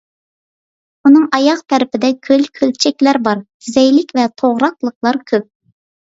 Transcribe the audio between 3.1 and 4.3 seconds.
بار، زەيلىك ۋە